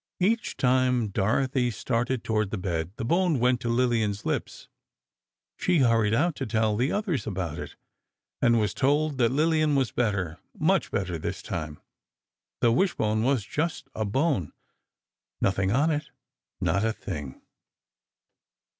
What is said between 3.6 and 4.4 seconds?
to Lillian's